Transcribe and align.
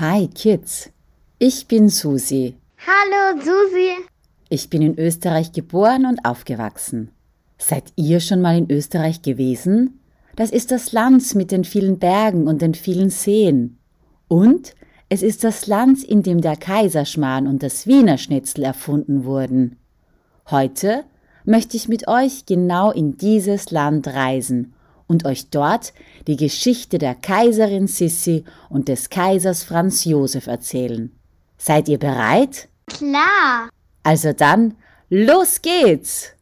Hi 0.00 0.28
Kids, 0.28 0.90
ich 1.40 1.66
bin 1.66 1.88
Susi. 1.88 2.54
Hallo 2.86 3.40
Susi. 3.40 3.90
Ich 4.48 4.70
bin 4.70 4.80
in 4.80 4.96
Österreich 4.96 5.50
geboren 5.50 6.06
und 6.06 6.24
aufgewachsen. 6.24 7.10
Seid 7.58 7.82
ihr 7.96 8.20
schon 8.20 8.40
mal 8.40 8.56
in 8.56 8.70
Österreich 8.70 9.22
gewesen? 9.22 9.98
Das 10.36 10.52
ist 10.52 10.70
das 10.70 10.92
Land 10.92 11.34
mit 11.34 11.50
den 11.50 11.64
vielen 11.64 11.98
Bergen 11.98 12.46
und 12.46 12.62
den 12.62 12.74
vielen 12.74 13.10
Seen. 13.10 13.76
Und 14.28 14.76
es 15.08 15.24
ist 15.24 15.42
das 15.42 15.66
Land, 15.66 16.04
in 16.04 16.22
dem 16.22 16.42
der 16.42 16.54
Kaiserschmarrn 16.54 17.48
und 17.48 17.64
das 17.64 17.88
Wiener 17.88 18.18
Schnitzel 18.18 18.62
erfunden 18.62 19.24
wurden. 19.24 19.78
Heute 20.48 21.02
möchte 21.44 21.76
ich 21.76 21.88
mit 21.88 22.06
euch 22.06 22.46
genau 22.46 22.92
in 22.92 23.16
dieses 23.16 23.72
Land 23.72 24.06
reisen 24.06 24.74
und 25.08 25.24
euch 25.24 25.50
dort 25.50 25.92
die 26.28 26.36
Geschichte 26.36 26.98
der 26.98 27.16
Kaiserin 27.16 27.88
Sissi 27.88 28.44
und 28.68 28.86
des 28.86 29.10
Kaisers 29.10 29.64
Franz 29.64 30.04
Josef 30.04 30.46
erzählen. 30.46 31.10
Seid 31.56 31.88
ihr 31.88 31.98
bereit? 31.98 32.68
Klar. 32.86 33.68
Also 34.04 34.32
dann, 34.32 34.76
los 35.10 35.60
geht's! 35.60 36.34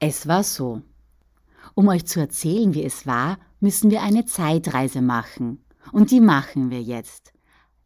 Es 0.00 0.26
war 0.26 0.42
so. 0.42 0.80
Um 1.74 1.88
euch 1.88 2.06
zu 2.06 2.18
erzählen, 2.20 2.72
wie 2.74 2.84
es 2.84 3.06
war, 3.06 3.38
müssen 3.60 3.90
wir 3.90 4.02
eine 4.02 4.24
Zeitreise 4.24 5.02
machen. 5.02 5.64
Und 5.92 6.10
die 6.10 6.20
machen 6.20 6.70
wir 6.70 6.82
jetzt. 6.82 7.32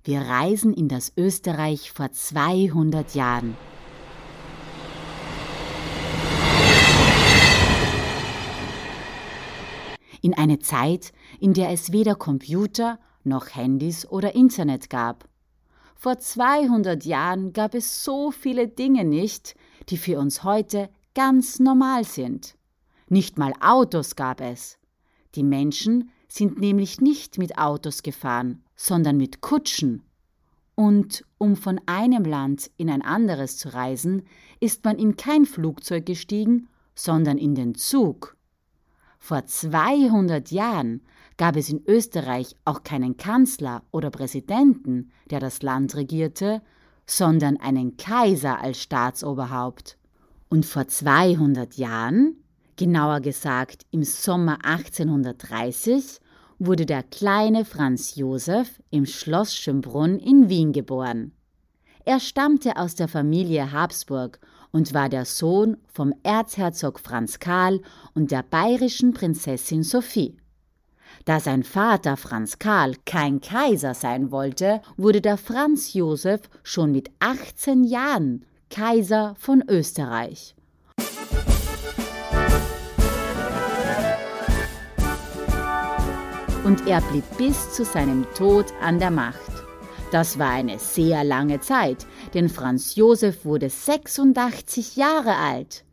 Wir 0.04 0.20
reisen 0.20 0.74
in 0.74 0.88
das 0.88 1.12
Österreich 1.16 1.92
vor 1.92 2.10
200 2.10 3.14
Jahren. 3.14 3.56
In 10.20 10.34
eine 10.34 10.58
Zeit, 10.58 11.12
in 11.40 11.52
der 11.52 11.70
es 11.70 11.92
weder 11.92 12.14
Computer 12.14 12.98
noch 13.24 13.54
Handys 13.54 14.06
oder 14.06 14.34
Internet 14.34 14.90
gab. 14.90 15.28
Vor 15.94 16.18
200 16.18 17.04
Jahren 17.04 17.52
gab 17.52 17.74
es 17.74 18.04
so 18.04 18.32
viele 18.32 18.66
Dinge 18.68 19.04
nicht, 19.04 19.54
die 19.88 19.96
für 19.96 20.18
uns 20.18 20.42
heute 20.42 20.90
ganz 21.14 21.60
normal 21.60 22.04
sind. 22.04 22.56
Nicht 23.08 23.38
mal 23.38 23.52
Autos 23.60 24.16
gab 24.16 24.40
es. 24.40 24.78
Die 25.34 25.42
Menschen 25.42 26.10
sind 26.28 26.60
nämlich 26.60 27.00
nicht 27.00 27.38
mit 27.38 27.58
Autos 27.58 28.02
gefahren, 28.02 28.62
sondern 28.76 29.16
mit 29.16 29.40
Kutschen. 29.40 30.02
Und 30.74 31.24
um 31.38 31.56
von 31.56 31.80
einem 31.86 32.24
Land 32.24 32.70
in 32.76 32.90
ein 32.90 33.02
anderes 33.02 33.58
zu 33.58 33.72
reisen, 33.72 34.22
ist 34.60 34.84
man 34.84 34.98
in 34.98 35.16
kein 35.16 35.44
Flugzeug 35.44 36.06
gestiegen, 36.06 36.68
sondern 36.94 37.38
in 37.38 37.54
den 37.54 37.74
Zug. 37.74 38.36
Vor 39.18 39.46
200 39.46 40.50
Jahren 40.50 41.02
gab 41.36 41.56
es 41.56 41.68
in 41.68 41.82
Österreich 41.86 42.56
auch 42.64 42.82
keinen 42.82 43.16
Kanzler 43.16 43.82
oder 43.90 44.10
Präsidenten, 44.10 45.12
der 45.30 45.40
das 45.40 45.62
Land 45.62 45.94
regierte, 45.94 46.62
sondern 47.06 47.56
einen 47.58 47.96
Kaiser 47.96 48.60
als 48.60 48.82
Staatsoberhaupt. 48.82 49.96
Und 50.48 50.66
vor 50.66 50.88
200 50.88 51.76
Jahren, 51.76 52.41
genauer 52.82 53.20
gesagt 53.20 53.86
im 53.92 54.02
Sommer 54.02 54.58
1830, 54.64 56.18
wurde 56.58 56.84
der 56.84 57.04
kleine 57.04 57.64
Franz 57.64 58.16
Josef 58.16 58.82
im 58.90 59.06
Schloss 59.06 59.54
Schönbrunn 59.54 60.18
in 60.18 60.48
Wien 60.48 60.72
geboren. 60.72 61.30
Er 62.04 62.18
stammte 62.18 62.76
aus 62.76 62.96
der 62.96 63.06
Familie 63.06 63.70
Habsburg 63.70 64.40
und 64.72 64.94
war 64.94 65.08
der 65.08 65.26
Sohn 65.26 65.76
vom 65.86 66.12
Erzherzog 66.24 66.98
Franz 66.98 67.38
Karl 67.38 67.80
und 68.16 68.32
der 68.32 68.42
bayerischen 68.42 69.14
Prinzessin 69.14 69.84
Sophie. 69.84 70.36
Da 71.24 71.38
sein 71.38 71.62
Vater 71.62 72.16
Franz 72.16 72.58
Karl 72.58 72.96
kein 73.06 73.40
Kaiser 73.40 73.94
sein 73.94 74.32
wollte, 74.32 74.82
wurde 74.96 75.20
der 75.20 75.36
Franz 75.36 75.94
Josef 75.94 76.50
schon 76.64 76.90
mit 76.90 77.12
18 77.20 77.84
Jahren 77.84 78.44
Kaiser 78.70 79.36
von 79.38 79.62
Österreich. 79.68 80.56
Und 86.64 86.86
er 86.86 87.00
blieb 87.00 87.24
bis 87.36 87.72
zu 87.72 87.84
seinem 87.84 88.24
Tod 88.36 88.66
an 88.80 89.00
der 89.00 89.10
Macht. 89.10 89.50
Das 90.12 90.38
war 90.38 90.50
eine 90.50 90.78
sehr 90.78 91.24
lange 91.24 91.58
Zeit, 91.58 92.06
denn 92.34 92.48
Franz 92.48 92.94
Josef 92.94 93.44
wurde 93.44 93.68
86 93.68 94.94
Jahre 94.96 95.36
alt. 95.36 95.84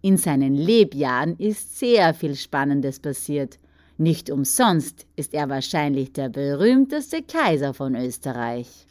In 0.00 0.16
seinen 0.16 0.56
Lebjahren 0.56 1.36
ist 1.36 1.78
sehr 1.78 2.14
viel 2.14 2.34
Spannendes 2.34 2.98
passiert. 2.98 3.60
Nicht 3.96 4.30
umsonst 4.30 5.06
ist 5.14 5.34
er 5.34 5.48
wahrscheinlich 5.48 6.12
der 6.12 6.30
berühmteste 6.30 7.22
Kaiser 7.22 7.72
von 7.72 7.94
Österreich. 7.94 8.86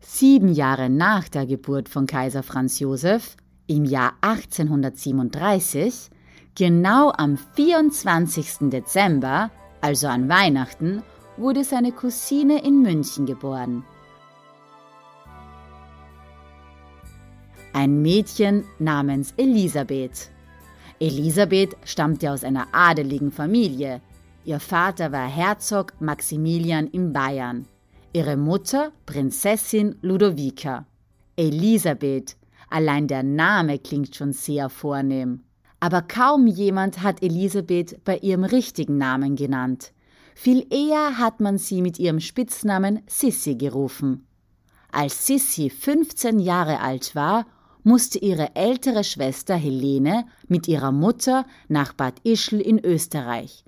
Sieben 0.00 0.54
Jahre 0.54 0.88
nach 0.88 1.28
der 1.28 1.44
Geburt 1.44 1.90
von 1.90 2.06
Kaiser 2.06 2.42
Franz 2.42 2.78
Josef, 2.78 3.36
im 3.66 3.84
Jahr 3.84 4.14
1837, 4.22 6.08
genau 6.54 7.12
am 7.14 7.36
24. 7.36 8.70
Dezember, 8.70 9.50
also 9.80 10.08
an 10.08 10.28
Weihnachten, 10.28 11.02
wurde 11.36 11.64
seine 11.64 11.92
Cousine 11.92 12.64
in 12.64 12.82
München 12.82 13.26
geboren. 13.26 13.84
Ein 17.72 18.02
Mädchen 18.02 18.64
namens 18.78 19.32
Elisabeth. 19.36 20.30
Elisabeth 20.98 21.76
stammte 21.84 22.32
aus 22.32 22.42
einer 22.42 22.66
adeligen 22.72 23.30
Familie. 23.30 24.00
Ihr 24.44 24.58
Vater 24.58 25.12
war 25.12 25.28
Herzog 25.28 25.92
Maximilian 26.00 26.88
in 26.88 27.12
Bayern 27.12 27.66
ihre 28.12 28.36
Mutter 28.36 28.92
Prinzessin 29.06 29.96
Ludovica. 30.02 30.86
Elisabeth, 31.36 32.36
allein 32.68 33.06
der 33.06 33.22
Name 33.22 33.78
klingt 33.78 34.16
schon 34.16 34.32
sehr 34.32 34.68
vornehm. 34.68 35.44
Aber 35.80 36.02
kaum 36.02 36.46
jemand 36.46 37.02
hat 37.02 37.22
Elisabeth 37.22 38.04
bei 38.04 38.18
ihrem 38.18 38.44
richtigen 38.44 38.98
Namen 38.98 39.36
genannt. 39.36 39.92
Viel 40.34 40.66
eher 40.70 41.18
hat 41.18 41.40
man 41.40 41.58
sie 41.58 41.82
mit 41.82 41.98
ihrem 41.98 42.20
Spitznamen 42.20 43.00
Sissi 43.06 43.54
gerufen. 43.56 44.26
Als 44.90 45.26
Sissi 45.26 45.70
15 45.70 46.40
Jahre 46.40 46.80
alt 46.80 47.14
war, 47.14 47.46
musste 47.82 48.18
ihre 48.18 48.54
ältere 48.54 49.04
Schwester 49.04 49.54
Helene 49.54 50.26
mit 50.46 50.68
ihrer 50.68 50.92
Mutter 50.92 51.46
nach 51.68 51.92
Bad 51.92 52.14
Ischl 52.24 52.60
in 52.60 52.84
Österreich. 52.84 53.64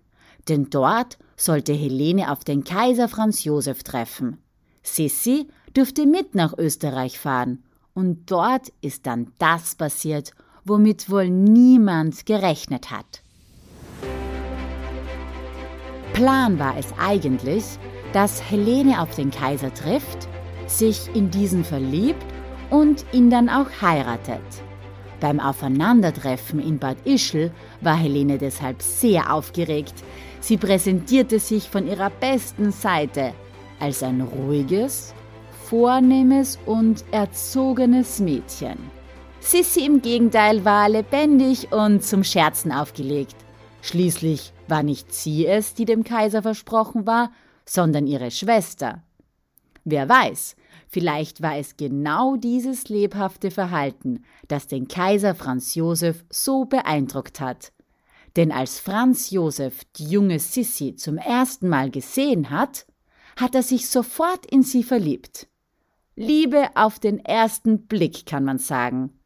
Denn 0.49 0.71
dort 0.71 1.19
sollte 1.37 1.73
Helene 1.73 2.31
auf 2.31 2.45
den 2.45 2.65
Kaiser 2.65 3.09
Franz 3.09 3.45
Josef 3.45 3.83
treffen. 3.83 4.39
Sissi 4.83 5.49
durfte 5.75 6.07
mit 6.07 6.35
nach 6.35 6.57
Österreich 6.57 7.19
fahren. 7.19 7.63
Und 7.95 8.31
dort 8.31 8.73
ist 8.81 9.07
dann 9.07 9.33
das 9.39 9.75
passiert, 9.75 10.33
womit 10.71 11.11
wohl 11.11 11.29
niemand 11.29 12.25
gerechnet 12.25 12.91
hat. 12.91 13.23
Plan 16.15 16.59
war 16.59 16.77
es 16.79 16.87
eigentlich, 16.99 17.65
dass 18.13 18.51
Helene 18.51 19.03
auf 19.03 19.15
den 19.15 19.31
Kaiser 19.31 19.73
trifft, 19.75 20.29
sich 20.67 21.15
in 21.15 21.31
diesen 21.31 21.65
verliebt 21.65 22.25
und 22.71 23.05
ihn 23.13 23.29
dann 23.29 23.49
auch 23.49 23.69
heiratet. 23.83 24.41
Beim 25.21 25.39
Aufeinandertreffen 25.39 26.61
in 26.61 26.79
Bad 26.79 26.97
Ischl 27.05 27.51
war 27.83 27.97
Helene 27.97 28.39
deshalb 28.39 28.81
sehr 28.81 29.35
aufgeregt, 29.35 29.95
Sie 30.41 30.57
präsentierte 30.57 31.39
sich 31.39 31.69
von 31.69 31.87
ihrer 31.87 32.09
besten 32.09 32.73
Seite 32.73 33.35
als 33.79 34.03
ein 34.03 34.23
ruhiges, 34.23 35.15
vornehmes 35.69 36.59
und 36.65 37.05
erzogenes 37.13 38.21
Mädchen. 38.21 39.00
Sissy 39.41 39.87
im 39.87 40.03
Gegenteil 40.03 40.65
war 40.65 40.89
lebendig 40.89 41.73
und 41.73 42.05
zum 42.05 42.23
Scherzen 42.23 42.71
aufgelegt. 42.73 43.37
Schließlich 43.83 44.53
war 44.69 44.83
nicht 44.83 45.13
sie 45.13 45.47
es, 45.47 45.75
die 45.75 45.87
dem 45.87 46.05
Kaiser 46.05 46.43
versprochen 46.43 47.07
war, 47.07 47.33
sondern 47.65 48.07
ihre 48.07 48.31
Schwester. 48.31 49.03
Wer 49.85 50.09
weiß, 50.09 50.57
vielleicht 50.89 51.43
war 51.43 51.57
es 51.57 51.77
genau 51.77 52.37
dieses 52.37 52.89
lebhafte 52.89 53.51
Verhalten, 53.51 54.25
das 54.49 54.67
den 54.67 54.89
Kaiser 54.89 55.35
Franz 55.35 55.75
Josef 55.75 56.25
so 56.31 56.67
beeindruckt 56.67 57.41
hat. 57.41 57.73
Denn 58.37 58.53
als 58.53 58.79
Franz 58.79 59.31
Josef 59.31 59.85
die 59.97 60.07
junge 60.07 60.39
Sissi 60.39 60.95
zum 60.97 61.17
ersten 61.17 61.69
Mal 61.69 61.91
gesehen 61.91 62.51
hat, 62.51 62.87
hat 63.37 63.55
er 63.55 63.63
sich 63.63 63.89
sofort 63.89 64.47
in 64.47 64.63
sie 64.63 64.85
verliebt. 64.85 65.49
Liebe 66.15 66.69
auf 66.75 66.99
den 66.99 67.25
ersten 67.25 67.87
Blick, 67.87 68.27
kann 68.27 68.45
man 68.45 68.59
sagen. 68.59 69.20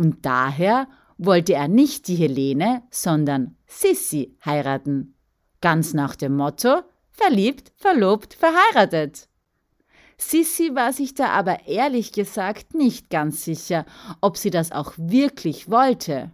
Und 0.00 0.24
daher 0.24 0.88
wollte 1.18 1.52
er 1.52 1.68
nicht 1.68 2.08
die 2.08 2.14
Helene, 2.14 2.82
sondern 2.90 3.58
Sissi 3.66 4.34
heiraten. 4.42 5.14
Ganz 5.60 5.92
nach 5.92 6.16
dem 6.16 6.36
Motto 6.36 6.80
verliebt, 7.10 7.70
verlobt, 7.76 8.32
verheiratet. 8.32 9.28
Sissi 10.16 10.74
war 10.74 10.94
sich 10.94 11.12
da 11.12 11.26
aber 11.32 11.68
ehrlich 11.68 12.12
gesagt 12.12 12.72
nicht 12.72 13.10
ganz 13.10 13.44
sicher, 13.44 13.84
ob 14.22 14.38
sie 14.38 14.48
das 14.48 14.72
auch 14.72 14.94
wirklich 14.96 15.70
wollte. 15.70 16.30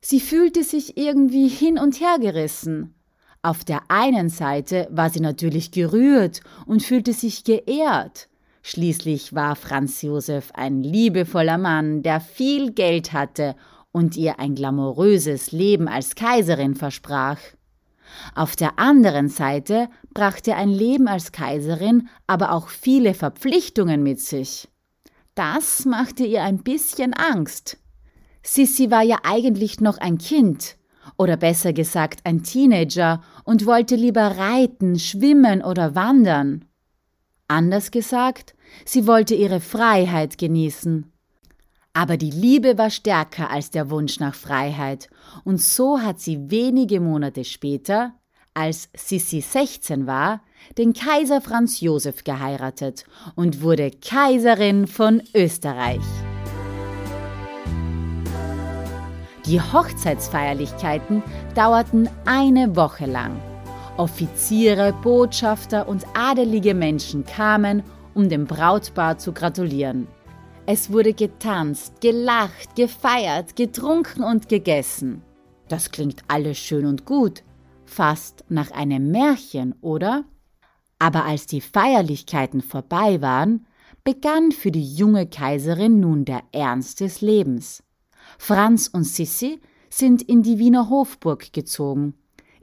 Sie 0.00 0.20
fühlte 0.20 0.64
sich 0.64 0.96
irgendwie 0.96 1.48
hin 1.48 1.78
und 1.78 2.00
her 2.00 2.16
gerissen. 2.18 2.94
Auf 3.42 3.62
der 3.62 3.82
einen 3.88 4.30
Seite 4.30 4.88
war 4.90 5.10
sie 5.10 5.20
natürlich 5.20 5.70
gerührt 5.70 6.40
und 6.64 6.82
fühlte 6.82 7.12
sich 7.12 7.44
geehrt. 7.44 8.30
Schließlich 8.66 9.34
war 9.34 9.56
Franz 9.56 10.00
Josef 10.00 10.50
ein 10.54 10.82
liebevoller 10.82 11.58
Mann, 11.58 12.02
der 12.02 12.18
viel 12.18 12.72
Geld 12.72 13.12
hatte 13.12 13.56
und 13.92 14.16
ihr 14.16 14.40
ein 14.40 14.54
glamouröses 14.54 15.52
Leben 15.52 15.86
als 15.86 16.14
Kaiserin 16.14 16.74
versprach. 16.74 17.36
Auf 18.34 18.56
der 18.56 18.78
anderen 18.78 19.28
Seite 19.28 19.90
brachte 20.14 20.54
ein 20.54 20.70
Leben 20.70 21.08
als 21.08 21.30
Kaiserin 21.30 22.08
aber 22.26 22.52
auch 22.52 22.68
viele 22.68 23.12
Verpflichtungen 23.12 24.02
mit 24.02 24.18
sich. 24.20 24.66
Das 25.34 25.84
machte 25.84 26.24
ihr 26.24 26.42
ein 26.42 26.62
bisschen 26.62 27.12
Angst. 27.12 27.76
Sissi 28.42 28.90
war 28.90 29.02
ja 29.02 29.18
eigentlich 29.24 29.82
noch 29.82 29.98
ein 29.98 30.16
Kind, 30.16 30.76
oder 31.18 31.36
besser 31.36 31.74
gesagt 31.74 32.20
ein 32.24 32.42
Teenager, 32.42 33.20
und 33.44 33.66
wollte 33.66 33.94
lieber 33.94 34.38
reiten, 34.38 34.98
schwimmen 34.98 35.62
oder 35.62 35.94
wandern. 35.94 36.64
Anders 37.48 37.90
gesagt, 37.90 38.54
sie 38.84 39.06
wollte 39.06 39.34
ihre 39.34 39.60
Freiheit 39.60 40.38
genießen. 40.38 41.12
Aber 41.92 42.16
die 42.16 42.30
Liebe 42.30 42.78
war 42.78 42.90
stärker 42.90 43.50
als 43.50 43.70
der 43.70 43.90
Wunsch 43.90 44.18
nach 44.18 44.34
Freiheit, 44.34 45.08
und 45.44 45.60
so 45.60 46.00
hat 46.00 46.20
sie 46.20 46.50
wenige 46.50 47.00
Monate 47.00 47.44
später, 47.44 48.14
als 48.54 48.88
Sissi 48.96 49.40
16 49.40 50.06
war, 50.06 50.42
den 50.78 50.92
Kaiser 50.92 51.40
Franz 51.40 51.80
Josef 51.80 52.24
geheiratet 52.24 53.04
und 53.34 53.62
wurde 53.62 53.90
Kaiserin 53.90 54.86
von 54.86 55.22
Österreich. 55.34 56.02
Die 59.46 59.60
Hochzeitsfeierlichkeiten 59.60 61.22
dauerten 61.54 62.08
eine 62.24 62.74
Woche 62.76 63.04
lang. 63.04 63.40
Offiziere, 63.96 64.92
Botschafter 64.92 65.86
und 65.86 66.04
adelige 66.14 66.74
Menschen 66.74 67.24
kamen, 67.24 67.84
um 68.12 68.28
dem 68.28 68.44
Brautpaar 68.44 69.18
zu 69.18 69.32
gratulieren. 69.32 70.08
Es 70.66 70.90
wurde 70.90 71.12
getanzt, 71.14 72.00
gelacht, 72.00 72.74
gefeiert, 72.74 73.54
getrunken 73.54 74.24
und 74.24 74.48
gegessen. 74.48 75.22
Das 75.68 75.92
klingt 75.92 76.24
alles 76.26 76.58
schön 76.58 76.86
und 76.86 77.04
gut, 77.04 77.44
fast 77.84 78.44
nach 78.48 78.72
einem 78.72 79.12
Märchen, 79.12 79.76
oder? 79.80 80.24
Aber 80.98 81.24
als 81.24 81.46
die 81.46 81.60
Feierlichkeiten 81.60 82.62
vorbei 82.62 83.22
waren, 83.22 83.64
begann 84.02 84.50
für 84.50 84.72
die 84.72 84.94
junge 84.96 85.26
Kaiserin 85.28 86.00
nun 86.00 86.24
der 86.24 86.42
Ernst 86.50 86.98
des 86.98 87.20
Lebens. 87.20 87.84
Franz 88.38 88.88
und 88.88 89.04
Sissi 89.04 89.60
sind 89.88 90.20
in 90.22 90.42
die 90.42 90.58
Wiener 90.58 90.90
Hofburg 90.90 91.52
gezogen. 91.52 92.14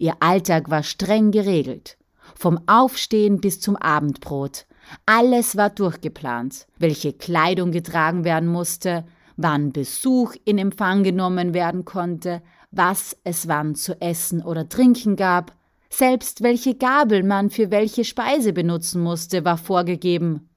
Ihr 0.01 0.15
Alltag 0.19 0.71
war 0.71 0.81
streng 0.81 1.29
geregelt. 1.29 1.95
Vom 2.33 2.59
Aufstehen 2.65 3.39
bis 3.39 3.59
zum 3.59 3.75
Abendbrot, 3.75 4.65
alles 5.05 5.57
war 5.57 5.69
durchgeplant, 5.69 6.65
welche 6.79 7.13
Kleidung 7.13 7.71
getragen 7.71 8.23
werden 8.23 8.49
musste, 8.49 9.05
wann 9.37 9.71
Besuch 9.71 10.33
in 10.43 10.57
Empfang 10.57 11.03
genommen 11.03 11.53
werden 11.53 11.85
konnte, 11.85 12.41
was 12.71 13.15
es 13.23 13.47
wann 13.47 13.75
zu 13.75 14.01
essen 14.01 14.41
oder 14.41 14.67
trinken 14.67 15.17
gab, 15.17 15.55
selbst 15.91 16.41
welche 16.41 16.73
Gabel 16.73 17.21
man 17.21 17.51
für 17.51 17.69
welche 17.69 18.03
Speise 18.03 18.53
benutzen 18.53 19.03
musste, 19.03 19.45
war 19.45 19.57
vorgegeben. 19.57 20.49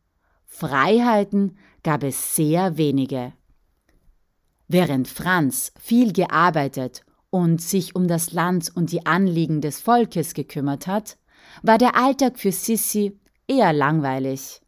Freiheiten 0.47 1.59
gab 1.83 2.03
es 2.03 2.35
sehr 2.35 2.79
wenige. 2.79 3.35
Während 4.69 5.07
Franz 5.07 5.71
viel 5.79 6.15
gearbeitet 6.15 7.05
und 7.35 7.61
sich 7.61 7.97
um 7.97 8.07
das 8.07 8.31
Land 8.31 8.71
und 8.77 8.93
die 8.93 9.07
Anliegen 9.07 9.61
des 9.61 9.81
Volkes 9.81 10.35
gekümmert 10.35 10.87
hat, 10.87 11.17
war 11.65 11.79
der 11.79 11.97
Alltag 11.97 12.39
für 12.39 12.53
Sissi 12.53 13.19
eher 13.49 13.73
langweilig. 13.73 14.61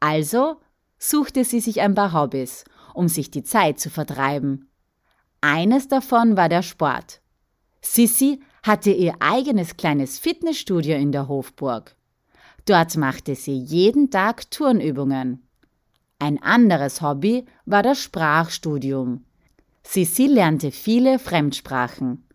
Also 0.00 0.56
suchte 0.98 1.44
sie 1.44 1.60
sich 1.60 1.80
ein 1.80 1.94
paar 1.94 2.12
Hobbys, 2.12 2.64
um 2.92 3.06
sich 3.06 3.30
die 3.30 3.44
Zeit 3.44 3.78
zu 3.78 3.88
vertreiben. 3.88 4.68
Eines 5.42 5.86
davon 5.86 6.36
war 6.36 6.48
der 6.48 6.62
Sport. 6.62 7.20
Sissi 7.82 8.40
hatte 8.64 8.90
ihr 8.90 9.14
eigenes 9.20 9.76
kleines 9.76 10.18
Fitnessstudio 10.18 10.96
in 10.96 11.12
der 11.12 11.28
Hofburg. 11.28 11.94
Dort 12.66 12.96
machte 12.96 13.36
sie 13.36 13.56
jeden 13.56 14.10
Tag 14.10 14.50
Turnübungen. 14.50 15.46
Ein 16.18 16.42
anderes 16.42 17.00
Hobby 17.00 17.44
war 17.64 17.84
das 17.84 18.02
Sprachstudium. 18.02 19.24
Sissi 19.90 20.26
lernte 20.26 20.70
viele 20.70 21.18
Fremdsprachen. 21.18 22.26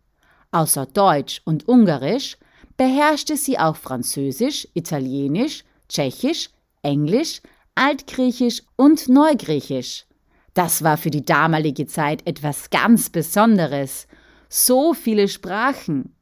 Außer 0.50 0.88
Deutsch 0.88 1.39
und 1.45 1.67
Ungarisch 1.67 2.35
beherrschte 2.77 3.38
sie 3.38 3.59
auch 3.59 3.75
Französisch, 3.75 4.67
Italienisch, 4.73 5.63
Tschechisch, 5.88 6.50
Englisch, 6.81 7.41
Altgriechisch 7.75 8.63
und 8.75 9.07
Neugriechisch. 9.07 10.07
Das 10.55 10.83
war 10.83 10.97
für 10.97 11.11
die 11.11 11.23
damalige 11.23 11.85
Zeit 11.85 12.25
etwas 12.25 12.71
ganz 12.71 13.11
Besonderes. 13.11 14.07
So 14.49 14.95
viele 14.95 15.27
Sprachen. 15.27 16.15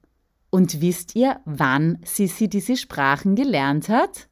Und 0.49 0.81
wisst 0.81 1.15
ihr, 1.15 1.39
wann 1.45 1.99
Sissi 2.03 2.49
diese 2.49 2.75
Sprachen 2.75 3.35
gelernt 3.35 3.87
hat? 3.87 4.27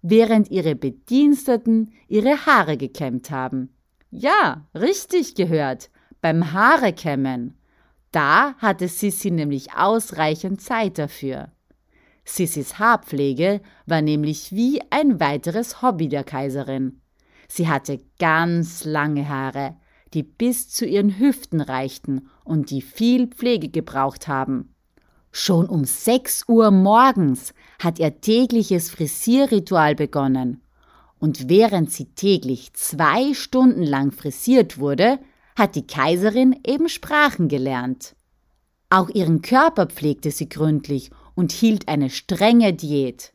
Während 0.00 0.50
ihre 0.50 0.74
Bediensteten 0.74 1.92
ihre 2.08 2.44
Haare 2.44 2.76
gekämmt 2.76 3.30
haben. 3.30 3.72
Ja, 4.14 4.68
richtig 4.74 5.36
gehört, 5.36 5.90
beim 6.22 6.52
Haarekämmen. 6.52 7.58
Da 8.12 8.54
hatte 8.58 8.88
Sissi 8.88 9.30
nämlich 9.30 9.74
ausreichend 9.74 10.62
Zeit 10.62 10.96
dafür. 10.98 11.50
Sissis 12.24 12.78
Haarpflege 12.78 13.60
war 13.86 14.00
nämlich 14.00 14.52
wie 14.52 14.80
ein 14.90 15.20
weiteres 15.20 15.82
Hobby 15.82 16.08
der 16.08 16.24
Kaiserin. 16.24 17.00
Sie 17.48 17.68
hatte 17.68 18.00
ganz 18.18 18.84
lange 18.84 19.28
Haare, 19.28 19.76
die 20.14 20.22
bis 20.22 20.70
zu 20.70 20.86
ihren 20.86 21.18
Hüften 21.18 21.60
reichten 21.60 22.28
und 22.44 22.70
die 22.70 22.82
viel 22.82 23.26
Pflege 23.26 23.68
gebraucht 23.68 24.28
haben. 24.28 24.74
Schon 25.32 25.66
um 25.66 25.84
sechs 25.84 26.44
Uhr 26.46 26.70
morgens 26.70 27.54
hat 27.82 27.98
ihr 27.98 28.20
tägliches 28.20 28.90
Frisierritual 28.90 29.94
begonnen. 29.94 30.62
Und 31.18 31.48
während 31.48 31.90
sie 31.90 32.06
täglich 32.14 32.74
zwei 32.74 33.32
Stunden 33.32 33.82
lang 33.82 34.12
frisiert 34.12 34.78
wurde, 34.78 35.18
hat 35.56 35.74
die 35.74 35.86
Kaiserin 35.86 36.58
eben 36.66 36.88
Sprachen 36.88 37.48
gelernt. 37.48 38.14
Auch 38.90 39.08
ihren 39.08 39.42
Körper 39.42 39.86
pflegte 39.86 40.30
sie 40.30 40.48
gründlich 40.48 41.10
und 41.34 41.52
hielt 41.52 41.88
eine 41.88 42.10
strenge 42.10 42.74
Diät. 42.74 43.32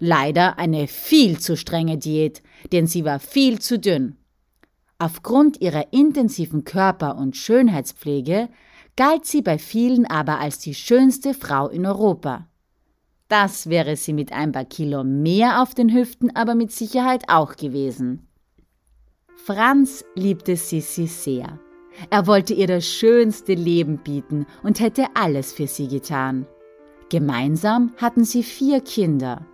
Leider 0.00 0.58
eine 0.58 0.86
viel 0.86 1.38
zu 1.38 1.56
strenge 1.56 1.98
Diät, 1.98 2.42
denn 2.72 2.86
sie 2.86 3.04
war 3.04 3.18
viel 3.18 3.58
zu 3.60 3.78
dünn. 3.78 4.16
Aufgrund 4.98 5.60
ihrer 5.60 5.92
intensiven 5.92 6.64
Körper- 6.64 7.16
und 7.16 7.36
Schönheitspflege 7.36 8.48
galt 8.96 9.26
sie 9.26 9.42
bei 9.42 9.58
vielen 9.58 10.06
aber 10.06 10.40
als 10.40 10.58
die 10.58 10.74
schönste 10.74 11.34
Frau 11.34 11.68
in 11.68 11.86
Europa. 11.86 12.48
Das 13.28 13.68
wäre 13.68 13.96
sie 13.96 14.12
mit 14.12 14.32
ein 14.32 14.52
paar 14.52 14.64
Kilo 14.64 15.04
mehr 15.04 15.62
auf 15.62 15.74
den 15.74 15.92
Hüften 15.92 16.34
aber 16.34 16.54
mit 16.54 16.72
Sicherheit 16.72 17.24
auch 17.28 17.56
gewesen. 17.56 18.27
Franz 19.44 20.04
liebte 20.14 20.56
Sissi 20.56 21.06
sehr. 21.06 21.58
Er 22.10 22.26
wollte 22.26 22.52
ihr 22.52 22.66
das 22.66 22.86
schönste 22.86 23.54
Leben 23.54 23.98
bieten 23.98 24.46
und 24.62 24.80
hätte 24.80 25.06
alles 25.14 25.52
für 25.52 25.66
sie 25.66 25.88
getan. 25.88 26.46
Gemeinsam 27.08 27.92
hatten 27.96 28.24
sie 28.24 28.42
vier 28.42 28.80
Kinder. 28.80 29.46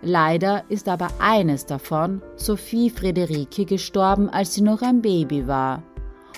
Leider 0.00 0.64
ist 0.70 0.88
aber 0.88 1.08
eines 1.18 1.66
davon, 1.66 2.22
Sophie 2.36 2.88
Friederike, 2.88 3.66
gestorben, 3.66 4.30
als 4.30 4.54
sie 4.54 4.62
noch 4.62 4.80
ein 4.80 5.02
Baby 5.02 5.46
war. 5.46 5.82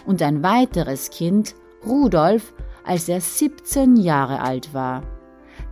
Und 0.07 0.23
ein 0.23 0.43
weiteres 0.43 1.11
Kind, 1.11 1.55
Rudolf, 1.87 2.55
als 2.83 3.09
er 3.09 3.21
17 3.21 3.97
Jahre 3.97 4.41
alt 4.41 4.73
war. 4.75 5.03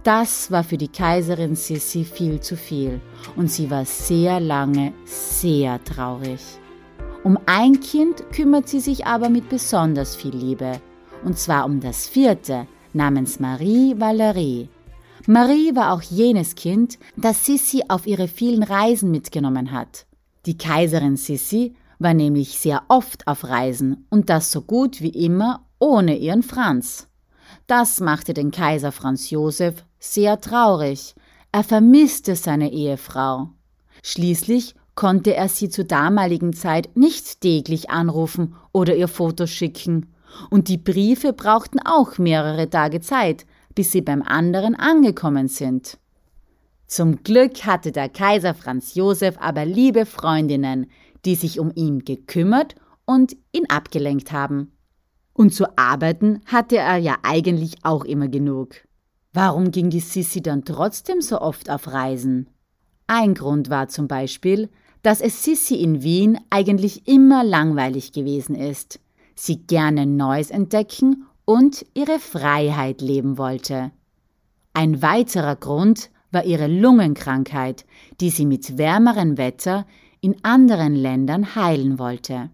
Das 0.04 0.52
war 0.52 0.62
für 0.62 0.76
die 0.76 0.88
Kaiserin 0.88 1.56
Sissi 1.56 2.04
viel 2.04 2.40
zu 2.40 2.56
viel 2.56 3.00
und 3.34 3.50
sie 3.50 3.70
war 3.70 3.84
sehr 3.84 4.38
lange 4.38 4.92
sehr 5.04 5.82
traurig. 5.82 6.40
Um 7.24 7.38
ein 7.46 7.80
Kind 7.80 8.30
kümmert 8.32 8.68
sie 8.68 8.80
sich 8.80 9.06
aber 9.06 9.28
mit 9.28 9.48
besonders 9.48 10.14
viel 10.14 10.34
Liebe, 10.34 10.80
und 11.24 11.36
zwar 11.38 11.66
um 11.66 11.80
das 11.80 12.06
vierte, 12.06 12.66
namens 12.92 13.40
Marie 13.40 13.94
Valerie. 13.98 14.68
Marie 15.26 15.74
war 15.74 15.92
auch 15.92 16.02
jenes 16.02 16.54
Kind, 16.54 16.98
das 17.16 17.44
Sissi 17.44 17.82
auf 17.88 18.06
ihre 18.06 18.28
vielen 18.28 18.62
Reisen 18.62 19.10
mitgenommen 19.10 19.72
hat. 19.72 20.06
Die 20.46 20.56
Kaiserin 20.56 21.16
Sissi 21.16 21.74
war 21.98 22.14
nämlich 22.14 22.58
sehr 22.58 22.84
oft 22.88 23.26
auf 23.26 23.44
Reisen 23.44 24.06
und 24.10 24.30
das 24.30 24.52
so 24.52 24.62
gut 24.62 25.02
wie 25.02 25.08
immer 25.08 25.66
ohne 25.80 26.16
ihren 26.16 26.42
Franz. 26.42 27.08
Das 27.66 28.00
machte 28.00 28.32
den 28.32 28.52
Kaiser 28.52 28.92
Franz 28.92 29.30
Josef 29.30 29.84
sehr 29.98 30.40
traurig. 30.40 31.14
Er 31.50 31.64
vermisste 31.64 32.36
seine 32.36 32.72
Ehefrau. 32.72 33.48
Schließlich 34.02 34.74
konnte 34.98 35.36
er 35.36 35.48
sie 35.48 35.68
zur 35.68 35.84
damaligen 35.84 36.52
Zeit 36.52 36.96
nicht 36.96 37.40
täglich 37.40 37.88
anrufen 37.88 38.56
oder 38.72 38.96
ihr 38.96 39.06
Fotos 39.06 39.48
schicken. 39.48 40.12
Und 40.50 40.66
die 40.66 40.76
Briefe 40.76 41.32
brauchten 41.32 41.78
auch 41.78 42.18
mehrere 42.18 42.68
Tage 42.68 43.00
Zeit, 43.00 43.46
bis 43.76 43.92
sie 43.92 44.00
beim 44.02 44.22
anderen 44.22 44.74
angekommen 44.74 45.46
sind. 45.46 45.98
Zum 46.88 47.22
Glück 47.22 47.64
hatte 47.64 47.92
der 47.92 48.08
Kaiser 48.08 48.54
Franz 48.54 48.96
Josef 48.96 49.36
aber 49.38 49.64
liebe 49.64 50.04
Freundinnen, 50.04 50.90
die 51.24 51.36
sich 51.36 51.60
um 51.60 51.70
ihn 51.76 52.00
gekümmert 52.00 52.74
und 53.04 53.36
ihn 53.52 53.70
abgelenkt 53.70 54.32
haben. 54.32 54.72
Und 55.32 55.54
zu 55.54 55.78
arbeiten 55.78 56.40
hatte 56.46 56.78
er 56.78 56.96
ja 56.96 57.18
eigentlich 57.22 57.76
auch 57.84 58.04
immer 58.04 58.26
genug. 58.26 58.74
Warum 59.32 59.70
ging 59.70 59.90
die 59.90 60.00
Sissi 60.00 60.42
dann 60.42 60.64
trotzdem 60.64 61.20
so 61.20 61.40
oft 61.40 61.70
auf 61.70 61.86
Reisen? 61.86 62.48
Ein 63.06 63.34
Grund 63.34 63.70
war 63.70 63.86
zum 63.86 64.08
Beispiel, 64.08 64.68
dass 65.08 65.22
es 65.22 65.42
Sissi 65.42 65.76
in 65.76 66.02
Wien 66.02 66.38
eigentlich 66.50 67.08
immer 67.08 67.42
langweilig 67.42 68.12
gewesen 68.12 68.54
ist, 68.54 69.00
sie 69.34 69.56
gerne 69.56 70.04
Neues 70.04 70.50
entdecken 70.50 71.24
und 71.46 71.86
ihre 71.94 72.18
Freiheit 72.18 73.00
leben 73.00 73.38
wollte. 73.38 73.90
Ein 74.74 75.00
weiterer 75.00 75.56
Grund 75.56 76.10
war 76.30 76.44
ihre 76.44 76.66
Lungenkrankheit, 76.66 77.86
die 78.20 78.28
sie 78.28 78.44
mit 78.44 78.76
wärmerem 78.76 79.38
Wetter 79.38 79.86
in 80.20 80.44
anderen 80.44 80.94
Ländern 80.94 81.54
heilen 81.54 81.98
wollte. 81.98 82.50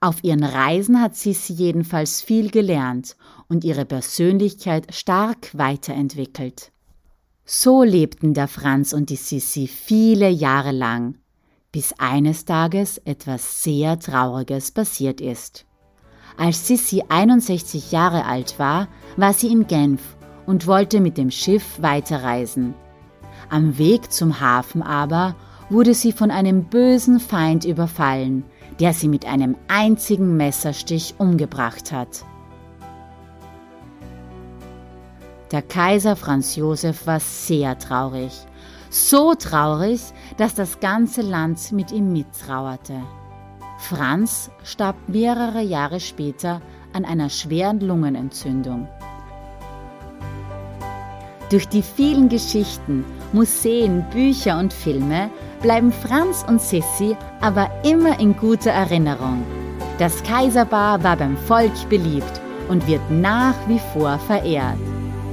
Auf 0.00 0.24
ihren 0.24 0.44
Reisen 0.44 1.02
hat 1.02 1.14
Sissi 1.14 1.52
jedenfalls 1.52 2.22
viel 2.22 2.50
gelernt 2.50 3.18
und 3.50 3.64
ihre 3.64 3.84
Persönlichkeit 3.84 4.94
stark 4.94 5.50
weiterentwickelt. 5.52 6.72
So 7.44 7.82
lebten 7.82 8.32
der 8.32 8.48
Franz 8.48 8.94
und 8.94 9.10
die 9.10 9.16
Sissi 9.16 9.66
viele 9.66 10.30
Jahre 10.30 10.72
lang, 10.72 11.16
bis 11.76 11.92
eines 11.98 12.46
Tages 12.46 12.96
etwas 13.04 13.62
sehr 13.62 13.98
Trauriges 13.98 14.70
passiert 14.70 15.20
ist. 15.20 15.66
Als 16.38 16.66
Sissi 16.66 17.04
61 17.06 17.92
Jahre 17.92 18.24
alt 18.24 18.58
war, 18.58 18.88
war 19.18 19.34
sie 19.34 19.52
in 19.52 19.66
Genf 19.66 20.00
und 20.46 20.66
wollte 20.66 21.00
mit 21.00 21.18
dem 21.18 21.30
Schiff 21.30 21.82
weiterreisen. 21.82 22.72
Am 23.50 23.76
Weg 23.76 24.10
zum 24.10 24.40
Hafen 24.40 24.80
aber 24.80 25.36
wurde 25.68 25.92
sie 25.92 26.12
von 26.12 26.30
einem 26.30 26.64
bösen 26.64 27.20
Feind 27.20 27.66
überfallen, 27.66 28.44
der 28.80 28.94
sie 28.94 29.08
mit 29.08 29.26
einem 29.26 29.54
einzigen 29.68 30.34
Messerstich 30.34 31.16
umgebracht 31.18 31.92
hat. 31.92 32.24
Der 35.52 35.60
Kaiser 35.60 36.16
Franz 36.16 36.56
Josef 36.56 37.06
war 37.06 37.20
sehr 37.20 37.78
traurig, 37.78 38.32
so 38.90 39.34
traurig, 39.34 40.00
dass 40.36 40.54
das 40.54 40.80
ganze 40.80 41.22
Land 41.22 41.72
mit 41.72 41.92
ihm 41.92 42.12
mittrauerte. 42.12 43.02
Franz 43.78 44.50
starb 44.64 44.96
mehrere 45.06 45.60
Jahre 45.60 46.00
später 46.00 46.60
an 46.92 47.04
einer 47.04 47.28
schweren 47.28 47.80
Lungenentzündung. 47.80 48.88
Durch 51.50 51.68
die 51.68 51.82
vielen 51.82 52.28
Geschichten, 52.28 53.04
Museen, 53.32 54.04
Bücher 54.10 54.58
und 54.58 54.72
Filme 54.72 55.30
bleiben 55.62 55.92
Franz 55.92 56.44
und 56.48 56.60
Sissi 56.60 57.16
aber 57.40 57.70
immer 57.84 58.18
in 58.18 58.36
guter 58.36 58.70
Erinnerung. 58.70 59.44
Das 59.98 60.22
Kaiserpaar 60.24 61.02
war 61.04 61.16
beim 61.16 61.36
Volk 61.36 61.88
beliebt 61.88 62.40
und 62.68 62.86
wird 62.88 63.10
nach 63.10 63.54
wie 63.68 63.80
vor 63.92 64.18
verehrt. 64.18 64.78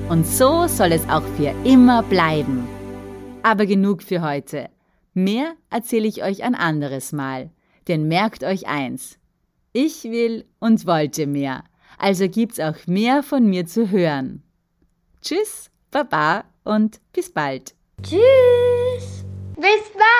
Und 0.09 0.27
so 0.27 0.67
soll 0.67 0.91
es 0.91 1.07
auch 1.09 1.23
für 1.35 1.53
immer 1.63 2.03
bleiben. 2.03 2.67
Aber 3.43 3.65
genug 3.65 4.01
für 4.01 4.21
heute. 4.21 4.69
Mehr 5.13 5.53
erzähle 5.69 6.07
ich 6.07 6.23
euch 6.23 6.43
ein 6.43 6.55
anderes 6.55 7.11
Mal. 7.11 7.51
Denn 7.87 8.07
merkt 8.07 8.43
euch 8.43 8.67
eins. 8.67 9.19
Ich 9.73 10.03
will 10.05 10.45
und 10.59 10.87
wollte 10.87 11.27
mehr. 11.27 11.63
Also 11.97 12.27
gibt's 12.27 12.59
auch 12.59 12.87
mehr 12.87 13.21
von 13.21 13.45
mir 13.45 13.65
zu 13.65 13.91
hören. 13.91 14.43
Tschüss, 15.21 15.69
Baba 15.91 16.45
und 16.63 16.99
bis 17.11 17.31
bald. 17.31 17.75
Tschüss. 18.01 19.25
Bis 19.55 19.91
bald. 19.93 20.12